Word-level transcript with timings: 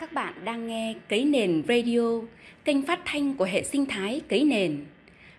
Các 0.00 0.12
bạn 0.12 0.34
đang 0.44 0.66
nghe 0.66 0.94
Cấy 1.08 1.24
Nền 1.24 1.62
Radio, 1.68 2.00
kênh 2.64 2.82
phát 2.86 3.00
thanh 3.04 3.34
của 3.36 3.44
hệ 3.44 3.62
sinh 3.62 3.86
thái 3.86 4.20
Cấy 4.28 4.44
Nền. 4.44 4.84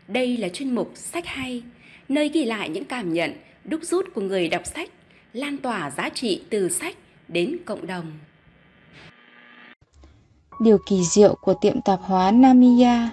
Đây 0.08 0.38
là 0.38 0.50
chuyên 0.50 0.76
mục 0.76 0.92
Sách 0.96 1.26
Hay, 1.26 1.64
nơi 2.10 2.30
ghi 2.30 2.46
lại 2.46 2.70
những 2.70 2.86
cảm 2.86 3.14
nhận, 3.14 3.34
đúc 3.64 3.80
rút 3.84 4.06
của 4.16 4.22
người 4.22 4.50
đọc 4.50 4.66
sách, 4.66 4.90
lan 5.34 5.58
tỏa 5.58 5.92
giá 5.92 6.10
trị 6.10 6.42
từ 6.50 6.70
sách 6.70 6.96
đến 7.28 7.58
cộng 7.66 7.88
đồng. 7.88 8.12
Điều 10.62 10.78
kỳ 10.88 11.04
diệu 11.04 11.36
của 11.42 11.54
tiệm 11.62 11.82
tạp 11.82 12.00
hóa 12.02 12.32
Namiya 12.32 13.10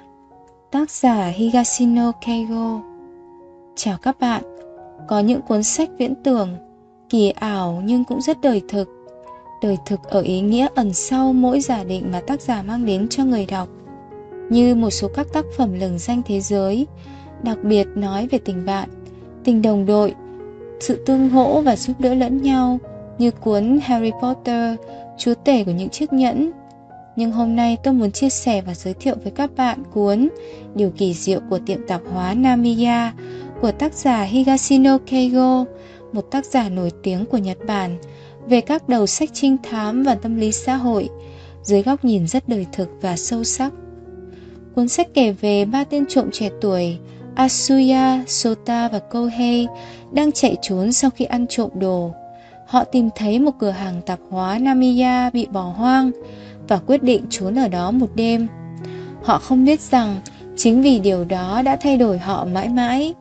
Tác 0.72 0.90
giả 0.90 1.26
Higashino 1.26 2.12
Keigo 2.26 2.80
Chào 3.76 3.98
các 4.02 4.20
bạn, 4.20 4.42
có 5.08 5.20
những 5.20 5.42
cuốn 5.42 5.62
sách 5.62 5.88
viễn 5.98 6.14
tưởng, 6.24 6.56
kỳ 7.10 7.30
ảo 7.30 7.82
nhưng 7.84 8.04
cũng 8.04 8.20
rất 8.20 8.40
đời 8.40 8.62
thực 8.68 9.01
đời 9.62 9.76
thực 9.86 10.02
ở 10.02 10.20
ý 10.20 10.40
nghĩa 10.40 10.66
ẩn 10.74 10.92
sau 10.92 11.32
mỗi 11.32 11.60
giả 11.60 11.84
định 11.84 12.12
mà 12.12 12.20
tác 12.26 12.40
giả 12.40 12.62
mang 12.62 12.86
đến 12.86 13.08
cho 13.08 13.24
người 13.24 13.46
đọc. 13.46 13.68
Như 14.50 14.74
một 14.74 14.90
số 14.90 15.08
các 15.08 15.26
tác 15.32 15.44
phẩm 15.56 15.74
lừng 15.80 15.98
danh 15.98 16.22
thế 16.26 16.40
giới 16.40 16.86
đặc 17.42 17.58
biệt 17.62 17.86
nói 17.94 18.28
về 18.30 18.38
tình 18.38 18.64
bạn 18.66 18.88
tình 19.44 19.62
đồng 19.62 19.86
đội 19.86 20.14
sự 20.80 21.04
tương 21.06 21.28
hỗ 21.28 21.60
và 21.60 21.76
giúp 21.76 22.00
đỡ 22.00 22.14
lẫn 22.14 22.42
nhau 22.42 22.78
như 23.18 23.30
cuốn 23.30 23.78
harry 23.82 24.10
potter 24.22 24.76
chúa 25.18 25.34
tể 25.44 25.64
của 25.64 25.70
những 25.70 25.88
chiếc 25.88 26.12
nhẫn. 26.12 26.50
Nhưng 27.16 27.32
hôm 27.32 27.56
nay 27.56 27.76
tôi 27.82 27.94
muốn 27.94 28.12
chia 28.12 28.30
sẻ 28.30 28.62
và 28.62 28.74
giới 28.74 28.94
thiệu 28.94 29.14
với 29.22 29.32
các 29.32 29.50
bạn 29.56 29.82
cuốn 29.92 30.28
Điều 30.74 30.90
kỳ 30.90 31.14
diệu 31.14 31.40
của 31.50 31.58
tiệm 31.66 31.86
tạp 31.86 32.00
hóa 32.12 32.34
Namiya 32.34 33.12
của 33.60 33.72
tác 33.72 33.94
giả 33.94 34.22
Higashino 34.22 34.98
Keigo, 35.06 35.64
một 36.12 36.30
tác 36.30 36.46
giả 36.46 36.68
nổi 36.68 36.90
tiếng 37.02 37.26
của 37.26 37.38
Nhật 37.38 37.58
Bản 37.66 37.96
về 38.48 38.60
các 38.60 38.88
đầu 38.88 39.06
sách 39.06 39.30
trinh 39.32 39.56
thám 39.62 40.02
và 40.02 40.14
tâm 40.14 40.36
lý 40.36 40.52
xã 40.52 40.76
hội 40.76 41.08
dưới 41.62 41.82
góc 41.82 42.04
nhìn 42.04 42.26
rất 42.26 42.48
đời 42.48 42.66
thực 42.72 42.88
và 43.00 43.16
sâu 43.16 43.44
sắc. 43.44 43.72
Cuốn 44.74 44.88
sách 44.88 45.08
kể 45.14 45.32
về 45.32 45.64
ba 45.64 45.84
tên 45.84 46.04
trộm 46.08 46.30
trẻ 46.32 46.50
tuổi 46.60 46.98
Asuya, 47.34 48.24
Sota 48.26 48.88
và 48.88 48.98
Kohei 48.98 49.66
đang 50.12 50.32
chạy 50.32 50.56
trốn 50.62 50.92
sau 50.92 51.10
khi 51.10 51.24
ăn 51.24 51.46
trộm 51.46 51.70
đồ. 51.74 52.12
Họ 52.66 52.84
tìm 52.84 53.08
thấy 53.16 53.38
một 53.38 53.52
cửa 53.58 53.70
hàng 53.70 54.00
tạp 54.06 54.18
hóa 54.30 54.58
Namiya 54.58 55.30
bị 55.30 55.46
bỏ 55.46 55.62
hoang 55.62 56.10
và 56.68 56.78
quyết 56.78 57.02
định 57.02 57.24
trốn 57.30 57.58
ở 57.58 57.68
đó 57.68 57.90
một 57.90 58.10
đêm. 58.14 58.46
Họ 59.22 59.38
không 59.38 59.64
biết 59.64 59.80
rằng 59.80 60.20
chính 60.56 60.82
vì 60.82 60.98
điều 60.98 61.24
đó 61.24 61.62
đã 61.64 61.76
thay 61.76 61.96
đổi 61.96 62.18
họ 62.18 62.44
mãi 62.44 62.68
mãi. 62.68 63.14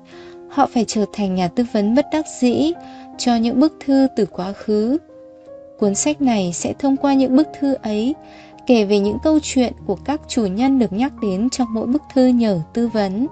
Họ 0.49 0.67
phải 0.73 0.85
trở 0.87 1.05
thành 1.13 1.35
nhà 1.35 1.47
tư 1.47 1.65
vấn 1.73 1.95
bất 1.95 2.05
đắc 2.13 2.25
dĩ 2.41 2.73
cho 3.17 3.35
những 3.35 3.59
bức 3.59 3.73
thư 3.85 4.07
từ 4.15 4.25
quá 4.25 4.53
khứ 4.53 4.97
Cuốn 5.81 5.95
sách 5.95 6.21
này 6.21 6.51
sẽ 6.53 6.73
thông 6.79 6.97
qua 6.97 7.13
những 7.13 7.35
bức 7.35 7.47
thư 7.59 7.73
ấy 7.73 8.15
kể 8.67 8.85
về 8.85 8.99
những 8.99 9.17
câu 9.23 9.39
chuyện 9.43 9.73
của 9.85 9.95
các 9.95 10.21
chủ 10.27 10.45
nhân 10.45 10.79
được 10.79 10.93
nhắc 10.93 11.13
đến 11.21 11.49
trong 11.49 11.67
mỗi 11.73 11.87
bức 11.87 12.01
thư 12.13 12.27
nhờ 12.27 12.61
tư 12.73 12.87
vấn. 12.87 13.27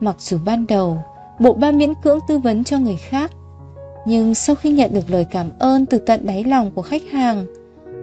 Mặc 0.00 0.16
dù 0.18 0.38
ban 0.44 0.66
đầu, 0.66 0.98
bộ 1.40 1.52
ba 1.52 1.70
miễn 1.70 1.94
cưỡng 1.94 2.18
tư 2.28 2.38
vấn 2.38 2.64
cho 2.64 2.78
người 2.78 2.96
khác, 2.96 3.30
nhưng 4.06 4.34
sau 4.34 4.56
khi 4.56 4.70
nhận 4.70 4.94
được 4.94 5.10
lời 5.10 5.26
cảm 5.30 5.50
ơn 5.58 5.86
từ 5.86 5.98
tận 5.98 6.26
đáy 6.26 6.44
lòng 6.44 6.70
của 6.70 6.82
khách 6.82 7.02
hàng, 7.10 7.46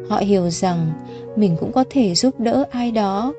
họ 0.10 0.18
hiểu 0.18 0.50
rằng 0.50 0.92
mình 1.36 1.58
cũng 1.60 1.72
có 1.72 1.84
thể 1.90 2.16
giúp 2.16 2.40
đỡ 2.40 2.66
ai 2.72 2.92
đó. 2.92 3.34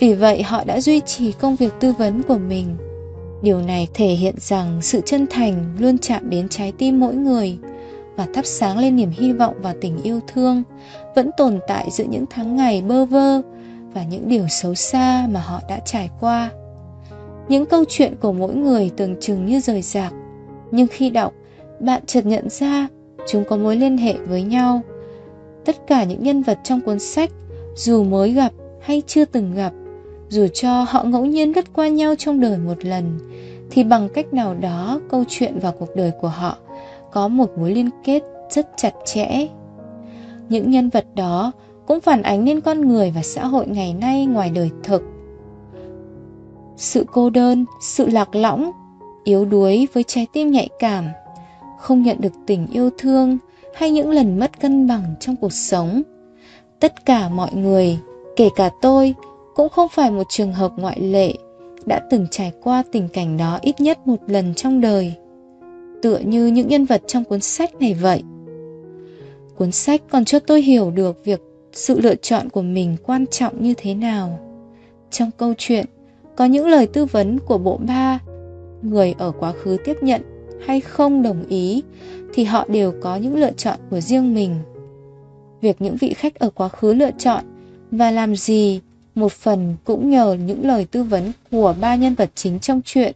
Vì 0.00 0.14
vậy 0.14 0.42
họ 0.42 0.64
đã 0.64 0.80
duy 0.80 1.00
trì 1.00 1.32
công 1.32 1.56
việc 1.56 1.72
tư 1.80 1.92
vấn 1.92 2.22
của 2.22 2.38
mình. 2.38 2.76
Điều 3.42 3.60
này 3.60 3.88
thể 3.94 4.08
hiện 4.08 4.34
rằng 4.38 4.78
sự 4.82 5.00
chân 5.04 5.26
thành 5.30 5.76
luôn 5.78 5.98
chạm 5.98 6.30
đến 6.30 6.48
trái 6.48 6.72
tim 6.78 7.00
mỗi 7.00 7.14
người 7.14 7.58
và 8.16 8.26
thắp 8.34 8.46
sáng 8.46 8.78
lên 8.78 8.96
niềm 8.96 9.10
hy 9.10 9.32
vọng 9.32 9.54
và 9.62 9.74
tình 9.80 10.02
yêu 10.02 10.20
thương, 10.26 10.62
vẫn 11.14 11.30
tồn 11.36 11.58
tại 11.68 11.90
giữa 11.90 12.04
những 12.04 12.24
tháng 12.30 12.56
ngày 12.56 12.82
bơ 12.82 13.04
vơ 13.04 13.40
và 13.94 14.04
những 14.04 14.28
điều 14.28 14.48
xấu 14.48 14.74
xa 14.74 15.28
mà 15.30 15.40
họ 15.40 15.60
đã 15.68 15.78
trải 15.84 16.10
qua. 16.20 16.50
Những 17.48 17.66
câu 17.66 17.84
chuyện 17.88 18.14
của 18.20 18.32
mỗi 18.32 18.54
người 18.54 18.90
tưởng 18.96 19.16
chừng 19.20 19.46
như 19.46 19.60
rời 19.60 19.82
rạc, 19.82 20.12
nhưng 20.70 20.86
khi 20.90 21.10
đọc, 21.10 21.32
bạn 21.80 22.02
chợt 22.06 22.26
nhận 22.26 22.48
ra 22.48 22.88
chúng 23.26 23.44
có 23.44 23.56
mối 23.56 23.76
liên 23.76 23.98
hệ 23.98 24.14
với 24.14 24.42
nhau. 24.42 24.80
Tất 25.64 25.76
cả 25.86 26.04
những 26.04 26.22
nhân 26.22 26.42
vật 26.42 26.58
trong 26.64 26.80
cuốn 26.80 26.98
sách, 26.98 27.30
dù 27.76 28.04
mới 28.04 28.32
gặp 28.32 28.52
hay 28.80 29.02
chưa 29.06 29.24
từng 29.24 29.54
gặp, 29.54 29.72
dù 30.28 30.46
cho 30.46 30.82
họ 30.88 31.04
ngẫu 31.04 31.24
nhiên 31.24 31.52
lướt 31.56 31.72
qua 31.72 31.88
nhau 31.88 32.14
trong 32.18 32.40
đời 32.40 32.58
một 32.58 32.84
lần, 32.84 33.18
thì 33.70 33.84
bằng 33.84 34.08
cách 34.14 34.34
nào 34.34 34.54
đó 34.54 35.00
câu 35.10 35.24
chuyện 35.28 35.58
và 35.58 35.72
cuộc 35.78 35.96
đời 35.96 36.12
của 36.20 36.28
họ 36.28 36.58
có 37.14 37.28
một 37.28 37.58
mối 37.58 37.74
liên 37.74 37.90
kết 38.04 38.22
rất 38.50 38.68
chặt 38.76 38.92
chẽ. 39.04 39.48
Những 40.48 40.70
nhân 40.70 40.88
vật 40.88 41.06
đó 41.14 41.52
cũng 41.86 42.00
phản 42.00 42.22
ánh 42.22 42.44
lên 42.44 42.60
con 42.60 42.88
người 42.88 43.12
và 43.14 43.22
xã 43.22 43.46
hội 43.46 43.66
ngày 43.66 43.94
nay 43.94 44.26
ngoài 44.26 44.50
đời 44.50 44.70
thực. 44.82 45.02
Sự 46.76 47.06
cô 47.12 47.30
đơn, 47.30 47.64
sự 47.82 48.08
lạc 48.08 48.34
lõng, 48.34 48.70
yếu 49.24 49.44
đuối 49.44 49.88
với 49.92 50.02
trái 50.02 50.26
tim 50.32 50.50
nhạy 50.50 50.68
cảm, 50.78 51.04
không 51.78 52.02
nhận 52.02 52.20
được 52.20 52.32
tình 52.46 52.66
yêu 52.72 52.90
thương 52.98 53.38
hay 53.74 53.90
những 53.90 54.10
lần 54.10 54.38
mất 54.38 54.60
cân 54.60 54.86
bằng 54.88 55.14
trong 55.20 55.36
cuộc 55.36 55.52
sống. 55.52 56.02
Tất 56.80 57.06
cả 57.06 57.28
mọi 57.28 57.54
người, 57.54 57.98
kể 58.36 58.48
cả 58.56 58.70
tôi, 58.80 59.14
cũng 59.54 59.68
không 59.68 59.88
phải 59.88 60.10
một 60.10 60.26
trường 60.28 60.52
hợp 60.52 60.72
ngoại 60.76 61.00
lệ, 61.00 61.34
đã 61.86 62.00
từng 62.10 62.26
trải 62.30 62.52
qua 62.62 62.82
tình 62.92 63.08
cảnh 63.08 63.36
đó 63.36 63.58
ít 63.62 63.80
nhất 63.80 64.06
một 64.06 64.18
lần 64.26 64.54
trong 64.54 64.80
đời 64.80 65.14
tựa 66.04 66.18
như 66.18 66.46
những 66.46 66.68
nhân 66.68 66.84
vật 66.84 67.02
trong 67.06 67.24
cuốn 67.24 67.40
sách 67.40 67.74
này 67.80 67.94
vậy. 67.94 68.22
Cuốn 69.56 69.72
sách 69.72 70.02
còn 70.10 70.24
cho 70.24 70.38
tôi 70.38 70.62
hiểu 70.62 70.90
được 70.90 71.24
việc 71.24 71.40
sự 71.72 72.00
lựa 72.00 72.14
chọn 72.14 72.48
của 72.48 72.62
mình 72.62 72.96
quan 73.06 73.26
trọng 73.26 73.62
như 73.62 73.74
thế 73.76 73.94
nào. 73.94 74.38
Trong 75.10 75.30
câu 75.36 75.54
chuyện, 75.58 75.86
có 76.36 76.44
những 76.44 76.66
lời 76.66 76.86
tư 76.86 77.04
vấn 77.04 77.38
của 77.38 77.58
bộ 77.58 77.76
ba, 77.76 78.18
người 78.82 79.14
ở 79.18 79.32
quá 79.38 79.52
khứ 79.52 79.76
tiếp 79.84 79.96
nhận 80.02 80.22
hay 80.66 80.80
không 80.80 81.22
đồng 81.22 81.44
ý, 81.48 81.82
thì 82.34 82.44
họ 82.44 82.66
đều 82.68 82.92
có 83.02 83.16
những 83.16 83.36
lựa 83.36 83.52
chọn 83.52 83.78
của 83.90 84.00
riêng 84.00 84.34
mình. 84.34 84.54
Việc 85.60 85.82
những 85.82 85.96
vị 85.96 86.14
khách 86.14 86.34
ở 86.34 86.50
quá 86.50 86.68
khứ 86.68 86.94
lựa 86.94 87.10
chọn 87.18 87.44
và 87.90 88.10
làm 88.10 88.36
gì 88.36 88.80
một 89.14 89.32
phần 89.32 89.76
cũng 89.84 90.10
nhờ 90.10 90.36
những 90.46 90.66
lời 90.66 90.84
tư 90.84 91.02
vấn 91.02 91.32
của 91.50 91.74
ba 91.80 91.94
nhân 91.94 92.14
vật 92.14 92.30
chính 92.34 92.60
trong 92.60 92.80
chuyện. 92.84 93.14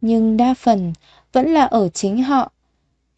Nhưng 0.00 0.36
đa 0.36 0.54
phần 0.54 0.92
vẫn 1.32 1.46
là 1.46 1.64
ở 1.64 1.88
chính 1.88 2.22
họ 2.22 2.52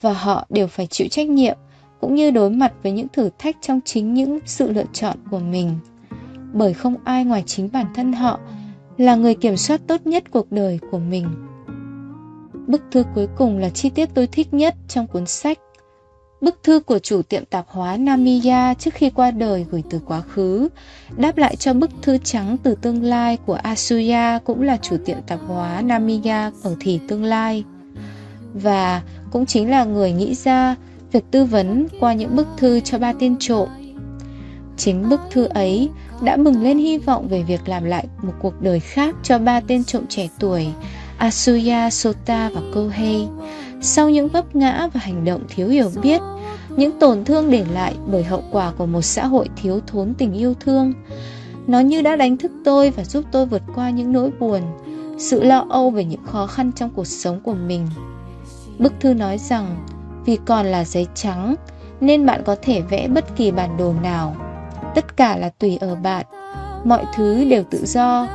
và 0.01 0.13
họ 0.13 0.47
đều 0.51 0.67
phải 0.67 0.87
chịu 0.87 1.09
trách 1.11 1.29
nhiệm 1.29 1.57
cũng 2.01 2.15
như 2.15 2.31
đối 2.31 2.51
mặt 2.51 2.73
với 2.83 2.93
những 2.93 3.09
thử 3.09 3.31
thách 3.39 3.57
trong 3.61 3.81
chính 3.85 4.15
những 4.15 4.39
sự 4.47 4.73
lựa 4.73 4.85
chọn 4.93 5.17
của 5.31 5.39
mình. 5.39 5.79
Bởi 6.53 6.75
không 6.75 6.95
ai 7.05 7.25
ngoài 7.25 7.45
chính 7.47 7.69
bản 7.73 7.87
thân 7.95 8.13
họ 8.13 8.41
là 8.99 9.15
người 9.15 9.35
kiểm 9.35 9.57
soát 9.57 9.81
tốt 9.87 10.07
nhất 10.07 10.25
cuộc 10.31 10.53
đời 10.53 10.79
của 10.91 10.99
mình. 10.99 11.29
Bức 12.67 12.83
thư 12.91 13.05
cuối 13.15 13.29
cùng 13.37 13.59
là 13.59 13.71
chi 13.71 13.91
tiết 13.91 14.09
tôi 14.15 14.27
thích 14.27 14.55
nhất 14.55 14.75
trong 14.89 15.07
cuốn 15.07 15.27
sách. 15.27 15.59
Bức 16.41 16.63
thư 16.63 16.81
của 16.81 16.99
chủ 16.99 17.23
tiệm 17.23 17.45
tạp 17.45 17.67
hóa 17.69 17.97
Namiya 17.97 18.75
trước 18.75 18.95
khi 18.95 19.11
qua 19.11 19.31
đời 19.31 19.67
gửi 19.71 19.83
từ 19.91 20.01
quá 20.07 20.21
khứ, 20.21 20.69
đáp 21.17 21.37
lại 21.37 21.57
cho 21.57 21.75
bức 21.75 21.91
thư 22.03 22.19
trắng 22.19 22.57
từ 22.63 22.75
tương 22.75 23.03
lai 23.03 23.37
của 23.47 23.55
Asuya 23.55 24.39
cũng 24.45 24.63
là 24.63 24.77
chủ 24.77 24.97
tiệm 25.05 25.19
tạp 25.27 25.41
hóa 25.47 25.83
Namiya 25.83 26.51
ở 26.63 26.77
thì 26.81 27.01
tương 27.09 27.25
lai 27.25 27.65
và 28.55 29.03
cũng 29.31 29.47
chính 29.47 29.71
là 29.71 29.85
người 29.85 30.13
nghĩ 30.13 30.35
ra 30.35 30.77
việc 31.13 31.25
tư 31.31 31.45
vấn 31.45 31.87
qua 32.01 32.13
những 32.13 32.37
bức 32.37 32.47
thư 32.57 32.81
cho 32.81 32.99
ba 32.99 33.13
tên 33.21 33.37
trộm. 33.39 33.69
Chính 34.77 35.09
bức 35.09 35.21
thư 35.31 35.45
ấy 35.45 35.91
đã 36.23 36.37
bừng 36.37 36.63
lên 36.63 36.79
hy 36.79 36.99
vọng 36.99 37.29
về 37.29 37.43
việc 37.43 37.69
làm 37.69 37.85
lại 37.85 38.07
một 38.23 38.33
cuộc 38.41 38.63
đời 38.63 38.81
khác 38.81 39.15
cho 39.23 39.39
ba 39.39 39.61
tên 39.61 39.85
trộm 39.85 40.05
trẻ 40.09 40.29
tuổi 40.39 40.67
Asuya, 41.21 41.91
Sota 41.91 42.51
và 42.55 42.61
Kohei. 42.75 43.27
Sau 43.81 44.11
những 44.11 44.29
vấp 44.29 44.57
ngã 44.57 44.89
và 44.93 45.01
hành 45.01 45.25
động 45.25 45.43
thiếu 45.49 45.69
hiểu 45.69 45.91
biết, 46.03 46.21
những 46.77 46.99
tổn 46.99 47.25
thương 47.25 47.51
để 47.51 47.65
lại 47.73 47.95
bởi 48.07 48.25
hậu 48.25 48.43
quả 48.53 48.73
của 48.79 48.87
một 48.87 49.03
xã 49.03 49.27
hội 49.27 49.49
thiếu 49.57 49.81
thốn 49.87 50.15
tình 50.15 50.33
yêu 50.33 50.55
thương, 50.61 50.93
nó 51.67 51.81
như 51.81 52.03
đã 52.03 52.17
đánh 52.17 52.37
thức 52.37 52.53
tôi 52.65 52.91
và 52.91 53.05
giúp 53.05 53.25
tôi 53.33 53.47
vượt 53.47 53.63
qua 53.75 53.91
những 53.91 54.13
nỗi 54.13 54.31
buồn, 54.41 54.61
sự 55.19 55.43
lo 55.43 55.67
âu 55.71 55.91
về 55.91 56.05
những 56.05 56.25
khó 56.25 56.47
khăn 56.47 56.73
trong 56.73 56.91
cuộc 56.91 57.07
sống 57.07 57.41
của 57.41 57.55
mình. 57.55 57.87
Bức 58.81 58.93
thư 59.01 59.15
nói 59.15 59.39
rằng 59.39 59.77
vì 60.25 60.39
còn 60.47 60.67
là 60.67 60.85
giấy 60.85 61.07
trắng 61.15 61.55
nên 62.01 62.27
bạn 62.27 62.43
có 62.45 62.57
thể 62.63 62.81
vẽ 62.81 63.09
bất 63.09 63.37
kỳ 63.37 63.51
bản 63.51 63.77
đồ 63.77 63.95
nào. 64.03 64.37
Tất 64.95 65.17
cả 65.17 65.37
là 65.37 65.51
tùy 65.59 65.77
ở 65.77 65.95
bạn. 65.95 66.27
Mọi 66.85 67.05
thứ 67.15 67.45
đều 67.45 67.65
tự 67.71 67.87
do, 67.87 68.27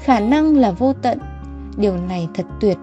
khả 0.00 0.20
năng 0.20 0.56
là 0.56 0.70
vô 0.70 0.92
tận. 1.02 1.18
Điều 1.76 1.96
này 1.96 2.28
thật 2.34 2.44
tuyệt. 2.60 2.78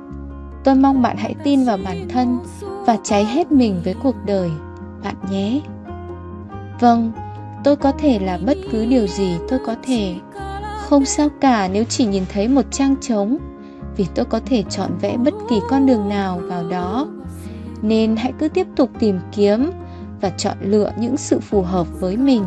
Tôi 0.64 0.76
mong 0.76 1.02
bạn 1.02 1.18
hãy 1.18 1.36
tin 1.44 1.66
vào 1.66 1.78
bản 1.86 2.10
thân 2.10 2.40
và 2.86 2.98
cháy 3.04 3.26
hết 3.26 3.52
mình 3.52 3.82
với 3.84 3.96
cuộc 4.04 4.16
đời, 4.26 4.50
bạn 5.04 5.16
nhé. 5.32 5.62
Vâng, 6.80 7.12
tôi 7.64 7.76
có 7.76 7.92
thể 7.92 8.20
là 8.20 8.40
bất 8.46 8.58
cứ 8.72 8.86
điều 8.86 9.08
gì 9.08 9.38
tôi 9.50 9.60
có 9.66 9.76
thể. 9.84 10.16
Không 10.78 11.06
sao 11.06 11.28
cả 11.42 11.70
nếu 11.74 11.84
chỉ 11.84 12.06
nhìn 12.06 12.24
thấy 12.34 12.48
một 12.48 12.66
trang 12.72 12.96
trống 13.02 13.38
vì 14.02 14.08
tôi 14.16 14.26
có 14.26 14.40
thể 14.46 14.64
chọn 14.70 14.92
vẽ 15.02 15.18
bất 15.18 15.34
kỳ 15.50 15.60
con 15.70 15.86
đường 15.86 16.10
nào 16.10 16.42
vào 16.48 16.70
đó. 16.70 17.08
Nên 17.82 18.16
hãy 18.16 18.34
cứ 18.40 18.50
tiếp 18.50 18.68
tục 18.76 18.90
tìm 19.00 19.20
kiếm 19.32 19.72
và 20.22 20.30
chọn 20.30 20.58
lựa 20.62 20.92
những 20.98 21.18
sự 21.18 21.40
phù 21.40 21.62
hợp 21.62 21.88
với 22.00 22.18
mình. 22.18 22.44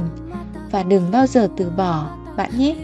Và 0.70 0.82
đừng 0.82 1.10
bao 1.10 1.26
giờ 1.26 1.48
từ 1.56 1.70
bỏ, 1.76 2.10
bạn 2.36 2.50
nhé. 2.58 2.76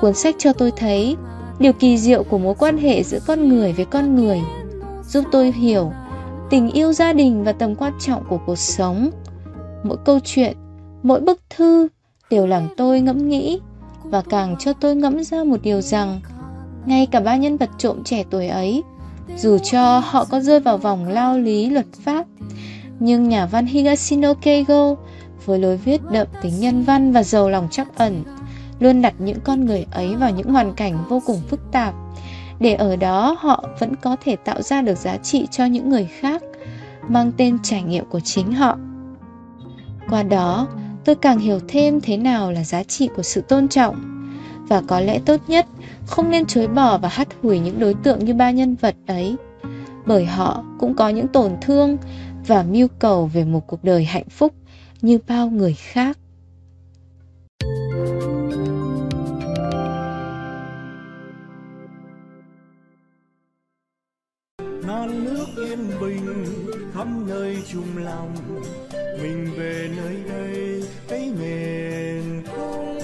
Cuốn 0.00 0.14
sách 0.14 0.34
cho 0.38 0.52
tôi 0.52 0.70
thấy, 0.70 1.16
điều 1.58 1.72
kỳ 1.72 1.98
diệu 1.98 2.22
của 2.22 2.38
mối 2.38 2.54
quan 2.58 2.78
hệ 2.78 3.02
giữa 3.02 3.18
con 3.26 3.48
người 3.48 3.72
với 3.72 3.84
con 3.84 4.14
người, 4.14 4.40
giúp 5.04 5.24
tôi 5.32 5.52
hiểu 5.52 5.92
tình 6.50 6.70
yêu 6.70 6.92
gia 6.92 7.12
đình 7.12 7.44
và 7.44 7.52
tầm 7.52 7.74
quan 7.74 7.92
trọng 8.00 8.24
của 8.28 8.38
cuộc 8.46 8.58
sống. 8.58 9.10
Mỗi 9.82 9.96
câu 10.04 10.18
chuyện, 10.24 10.56
mỗi 11.02 11.20
bức 11.20 11.40
thư 11.56 11.88
đều 12.30 12.46
làm 12.46 12.68
tôi 12.76 13.00
ngẫm 13.00 13.28
nghĩ 13.28 13.60
và 14.04 14.22
càng 14.28 14.56
cho 14.58 14.72
tôi 14.72 14.96
ngẫm 14.96 15.24
ra 15.24 15.44
một 15.44 15.62
điều 15.62 15.80
rằng 15.80 16.20
ngay 16.86 17.06
cả 17.06 17.20
ba 17.20 17.36
nhân 17.36 17.56
vật 17.56 17.70
trộm 17.78 18.04
trẻ 18.04 18.24
tuổi 18.30 18.48
ấy, 18.48 18.82
dù 19.36 19.58
cho 19.58 19.98
họ 19.98 20.24
có 20.24 20.40
rơi 20.40 20.60
vào 20.60 20.78
vòng 20.78 21.08
lao 21.08 21.38
lý 21.38 21.70
luật 21.70 21.86
pháp, 22.04 22.26
nhưng 23.00 23.28
nhà 23.28 23.46
văn 23.46 23.66
higashino 23.66 24.34
keigo 24.34 24.94
với 25.44 25.58
lối 25.58 25.76
viết 25.76 26.00
đậm 26.10 26.26
tính 26.42 26.60
nhân 26.60 26.82
văn 26.82 27.12
và 27.12 27.22
giàu 27.22 27.50
lòng 27.50 27.68
trắc 27.70 27.98
ẩn, 27.98 28.22
luôn 28.80 29.02
đặt 29.02 29.14
những 29.18 29.40
con 29.44 29.64
người 29.64 29.86
ấy 29.90 30.14
vào 30.14 30.30
những 30.30 30.50
hoàn 30.50 30.74
cảnh 30.74 30.98
vô 31.08 31.22
cùng 31.26 31.40
phức 31.48 31.60
tạp. 31.72 31.94
Để 32.60 32.74
ở 32.74 32.96
đó, 32.96 33.36
họ 33.40 33.64
vẫn 33.78 33.96
có 33.96 34.16
thể 34.24 34.36
tạo 34.36 34.62
ra 34.62 34.82
được 34.82 34.98
giá 34.98 35.16
trị 35.16 35.46
cho 35.50 35.64
những 35.64 35.90
người 35.90 36.08
khác, 36.20 36.42
mang 37.08 37.32
tên 37.36 37.58
trải 37.62 37.82
nghiệm 37.82 38.04
của 38.04 38.20
chính 38.20 38.52
họ. 38.52 38.78
Qua 40.10 40.22
đó, 40.22 40.68
tôi 41.04 41.14
càng 41.14 41.38
hiểu 41.38 41.60
thêm 41.68 42.00
thế 42.00 42.16
nào 42.16 42.52
là 42.52 42.64
giá 42.64 42.82
trị 42.82 43.08
của 43.16 43.22
sự 43.22 43.40
tôn 43.40 43.68
trọng 43.68 44.25
và 44.68 44.82
có 44.88 45.00
lẽ 45.00 45.18
tốt 45.26 45.40
nhất, 45.48 45.66
không 46.06 46.30
nên 46.30 46.46
chối 46.46 46.68
bỏ 46.68 46.98
và 46.98 47.08
hắt 47.08 47.28
hủi 47.42 47.58
những 47.58 47.80
đối 47.80 47.94
tượng 47.94 48.24
như 48.24 48.34
ba 48.34 48.50
nhân 48.50 48.74
vật 48.74 48.94
ấy. 49.06 49.36
Bởi 50.06 50.26
họ 50.26 50.64
cũng 50.78 50.94
có 50.94 51.08
những 51.08 51.28
tổn 51.28 51.52
thương 51.60 51.96
và 52.46 52.62
mưu 52.62 52.88
cầu 52.98 53.26
về 53.26 53.44
một 53.44 53.66
cuộc 53.66 53.84
đời 53.84 54.04
hạnh 54.04 54.28
phúc 54.28 54.54
như 55.02 55.18
bao 55.28 55.50
người 55.50 55.74
khác. 55.74 56.18
Non 64.86 65.24
nước 65.24 65.46
yên 65.56 65.78
bình 66.00 66.44
khắp 66.94 67.06
nơi 67.26 67.56
chung 67.72 67.96
lòng, 67.96 68.34
mình 69.22 69.50
về 69.58 69.90
nơi 69.96 70.16
đây, 70.28 70.82
cái 71.08 71.32
không 72.56 72.95